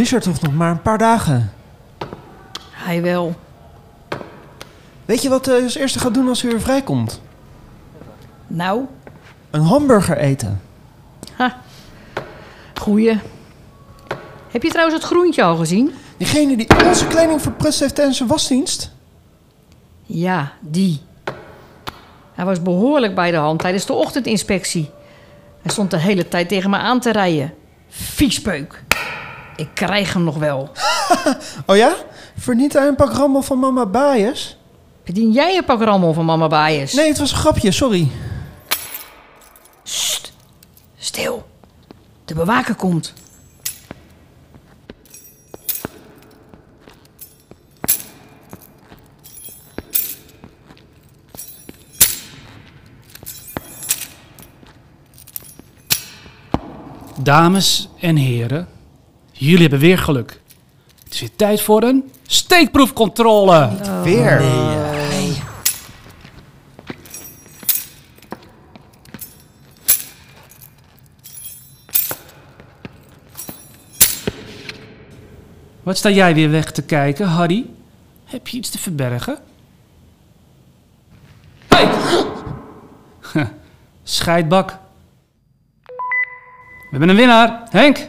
[0.00, 1.52] Richard toch nog maar een paar dagen.
[2.70, 3.36] Hij wel.
[5.04, 7.20] Weet je wat hij als eerste gaat doen als hij weer vrijkomt?
[8.46, 8.84] Nou,
[9.50, 10.60] Een hamburger eten.
[12.74, 13.18] goeie.
[14.50, 15.92] Heb je trouwens het groentje al gezien?
[16.16, 18.90] Diegene die onze kleding verprutst heeft tijdens zijn wasdienst?
[20.02, 21.00] Ja, die.
[22.34, 24.90] Hij was behoorlijk bij de hand tijdens de ochtendinspectie.
[25.62, 27.54] Hij stond de hele tijd tegen me aan te rijden.
[27.88, 28.82] Viespeuk.
[29.60, 30.70] Ik krijg hem nog wel.
[31.66, 31.94] Oh ja?
[32.38, 34.56] Verniet hij een pak rammel van mama Baaiers?
[35.04, 36.92] Verdien jij een pak rammel van mama Baaiers?
[36.92, 38.10] Nee, het was een grapje, sorry.
[39.82, 40.32] Sst.
[40.98, 41.46] Stil.
[42.24, 43.12] De bewaker komt.
[57.22, 58.68] Dames en heren,
[59.46, 60.40] jullie hebben weer geluk.
[61.04, 63.70] Het is weer tijd voor een steekproefcontrole.
[64.02, 64.42] Weer.
[75.82, 77.66] Wat sta jij weer weg te kijken, Harry?
[78.24, 79.38] Heb je iets te verbergen?
[81.68, 81.88] Hey!
[84.02, 84.78] Scheidbak.
[86.90, 87.62] We hebben een winnaar.
[87.70, 88.08] Henk,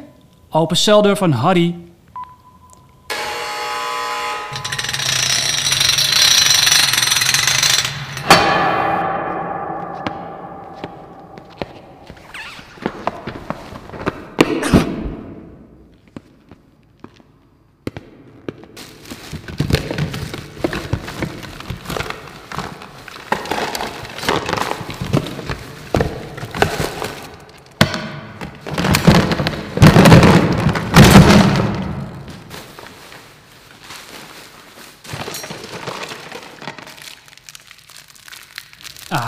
[0.52, 1.76] open celdeur van Harry.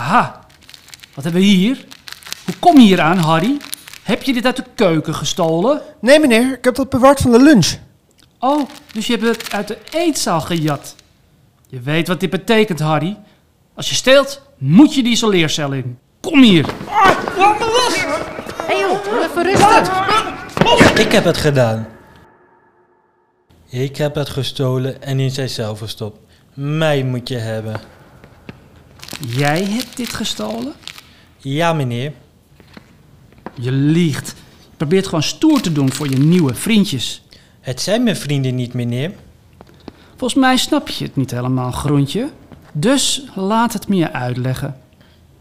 [0.04, 0.40] Aha,
[1.14, 1.84] wat hebben we hier?
[2.44, 3.56] Hoe kom je hier aan, Harry?
[4.02, 5.82] Heb je dit uit de keuken gestolen?
[6.00, 7.74] Nee meneer, ik heb dat bewaard van de lunch.
[8.38, 10.94] Oh, dus je hebt het uit de eetzaal gejat.
[11.68, 13.16] Je weet wat dit betekent, Harry.
[13.74, 15.98] Als je steelt, moet je die isoleercel in.
[16.20, 16.66] Kom hier.
[16.66, 16.72] Hé
[18.66, 20.98] hey joh, even rustig.
[20.98, 21.88] Ik heb het gedaan.
[23.68, 26.18] Ik heb het gestolen en in zijzelf verstopt.
[26.54, 27.80] Mij moet je hebben.
[29.28, 30.72] Jij hebt dit gestolen?
[31.38, 32.12] Ja, meneer.
[33.54, 34.28] Je liegt.
[34.60, 37.22] Je probeert gewoon stoer te doen voor je nieuwe vriendjes.
[37.60, 39.12] Het zijn mijn vrienden niet, meneer.
[40.16, 42.30] Volgens mij snap je het niet helemaal, Groentje.
[42.72, 44.76] Dus laat het me je uitleggen.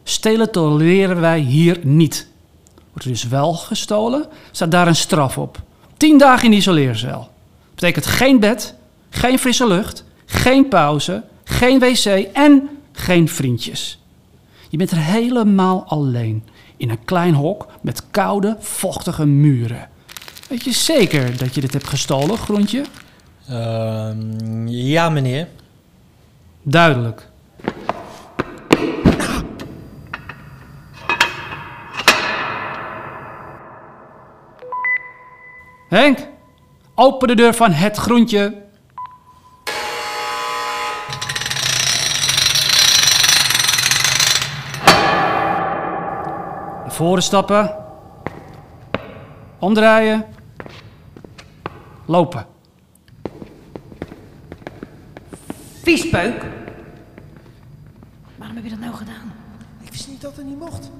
[0.03, 2.28] Stelen tolereren wij hier niet.
[2.90, 5.62] Wordt er dus wel gestolen, staat daar een straf op.
[5.97, 7.30] Tien dagen in de isoleercel.
[7.75, 8.75] Betekent geen bed,
[9.09, 14.00] geen frisse lucht, geen pauze, geen wc en geen vriendjes.
[14.70, 16.44] Je bent er helemaal alleen.
[16.78, 19.90] In een klein hok met koude, vochtige muren.
[20.50, 22.84] Weet je zeker dat je dit hebt gestolen, Groentje?
[23.48, 25.48] Ehm, ja, meneer.
[26.62, 27.31] Duidelijk.
[35.90, 36.28] Henk,
[36.96, 38.62] open de deur van het groentje.
[46.94, 47.76] Voren stappen.
[49.59, 50.26] Omdraaien.
[52.06, 52.46] Lopen.
[55.81, 56.46] Viespeuk.
[58.36, 59.34] Waarom heb je dat nou gedaan?
[59.81, 60.92] Ik wist niet dat het niet mocht.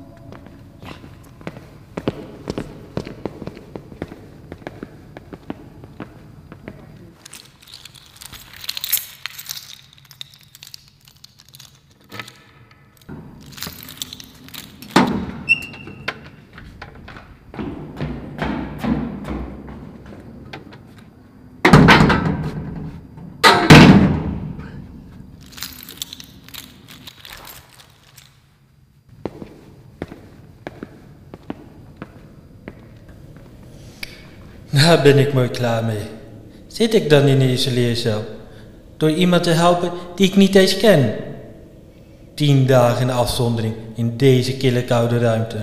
[34.74, 36.04] Daar ben ik mooi klaar mee.
[36.68, 38.26] Zit ik dan in de isoleercel?
[38.98, 41.14] Door iemand te helpen die ik niet eens ken?
[42.34, 45.58] Tien dagen afzondering in deze kille koude ruimte.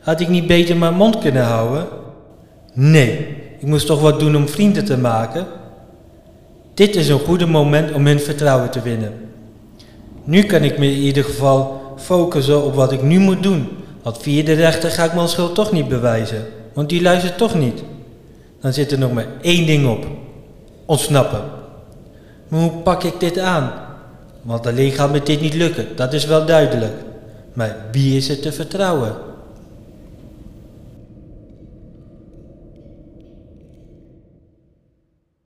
[0.00, 1.86] Had ik niet beter mijn mond kunnen houden?
[2.72, 5.46] Nee, ik moest toch wat doen om vrienden te maken?
[6.74, 9.12] Dit is een goede moment om hun vertrouwen te winnen.
[10.24, 13.68] Nu kan ik me in ieder geval focussen op wat ik nu moet doen.
[14.02, 17.54] Want via de rechter ga ik mijn schuld toch niet bewijzen, want die luistert toch
[17.54, 17.82] niet.
[18.60, 20.06] Dan zit er nog maar één ding op.
[20.84, 21.42] Ontsnappen.
[22.48, 23.72] Maar hoe pak ik dit aan?
[24.42, 26.94] Want alleen gaat me dit niet lukken, dat is wel duidelijk.
[27.52, 29.16] Maar wie is er te vertrouwen?